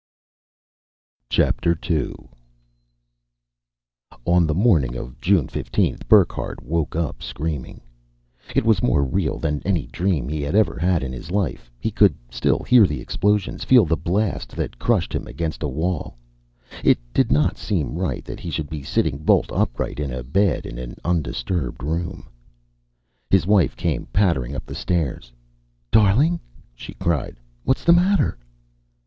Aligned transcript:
II 1.37 1.45
On 4.25 4.47
the 4.47 4.55
morning 4.55 4.95
of 4.95 5.21
June 5.21 5.45
15th, 5.45 6.07
Burckhardt 6.07 6.63
woke 6.63 6.95
up 6.95 7.21
screaming. 7.21 7.81
It 8.55 8.65
was 8.65 8.81
more 8.81 9.03
real 9.05 9.37
than 9.37 9.61
any 9.63 9.85
dream 9.85 10.27
he 10.27 10.41
had 10.41 10.55
ever 10.55 10.79
had 10.79 11.03
in 11.03 11.13
his 11.13 11.29
life. 11.29 11.69
He 11.79 11.91
could 11.91 12.15
still 12.31 12.63
hear 12.63 12.87
the 12.87 12.99
explosion, 12.99 13.59
feel 13.59 13.85
the 13.85 13.95
blast 13.95 14.49
that 14.55 14.79
crushed 14.79 15.13
him 15.13 15.27
against 15.27 15.61
a 15.61 15.67
wall. 15.67 16.17
It 16.83 16.97
did 17.13 17.31
not 17.31 17.55
seem 17.59 17.93
right 17.93 18.25
that 18.25 18.39
he 18.39 18.49
should 18.49 18.71
be 18.71 18.81
sitting 18.81 19.19
bolt 19.19 19.51
upright 19.51 19.99
in 19.99 20.09
bed 20.31 20.65
in 20.65 20.79
an 20.79 20.95
undisturbed 21.05 21.83
room. 21.83 22.27
His 23.29 23.45
wife 23.45 23.75
came 23.75 24.07
pattering 24.07 24.55
up 24.55 24.65
the 24.65 24.73
stairs. 24.73 25.31
"Darling!" 25.91 26.39
she 26.73 26.95
cried. 26.95 27.37
"What's 27.61 27.83
the 27.83 27.93
matter?" 27.93 28.39